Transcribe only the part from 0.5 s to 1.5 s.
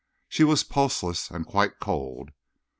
pulseless and